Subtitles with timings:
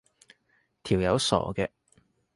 [0.81, 1.69] 條友傻嘅